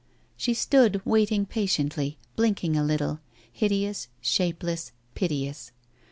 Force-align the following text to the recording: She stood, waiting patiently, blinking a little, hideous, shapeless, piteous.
She 0.35 0.55
stood, 0.55 0.99
waiting 1.05 1.45
patiently, 1.45 2.17
blinking 2.35 2.75
a 2.75 2.83
little, 2.83 3.19
hideous, 3.53 4.07
shapeless, 4.19 4.93
piteous. 5.13 5.73